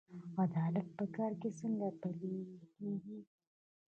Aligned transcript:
عدالت 0.43 0.87
په 0.97 1.05
کار 1.15 1.31
کې 1.41 1.49
څنګه 1.59 1.87
پلی 2.01 2.35
کیږي؟ 2.75 3.19